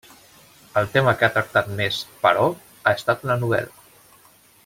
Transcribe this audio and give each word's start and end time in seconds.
El 0.79 0.87
tema 0.95 1.13
que 1.19 1.27
ha 1.27 1.33
tractat 1.35 1.69
més 1.81 1.99
però, 2.25 2.47
ha 2.91 2.95
estat 3.01 3.29
la 3.33 3.39
novel·la. 3.45 4.27